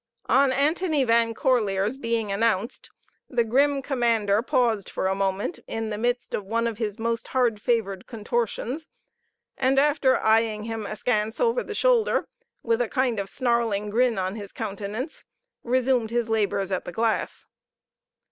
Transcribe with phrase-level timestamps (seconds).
[0.25, 2.89] On Antony Van Corlear's being announced,
[3.29, 7.27] the grim commander paused for a moment, in the midst of one of his most
[7.27, 8.89] hard favored contortions,
[9.57, 12.27] and after eyeing him askance over the shoulder,
[12.63, 15.23] with a kind of snarling grin on his countenance,
[15.63, 17.45] resumed his labors at the glass.